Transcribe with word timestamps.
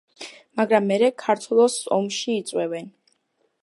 მაგრამ 0.61 0.87
მერე 0.93 1.11
ქართლოსს 1.25 1.87
ომში 2.01 2.37
იწვევენ. 2.41 2.95